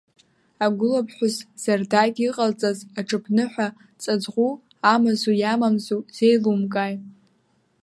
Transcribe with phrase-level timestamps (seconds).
[0.65, 3.67] Агәылаԥҳәыс зардагь иҟалҵаз аҿыԥныҳәа
[4.01, 4.49] ҵаҵӷәы
[4.93, 6.95] амазу-иамамзу зеилумкааи?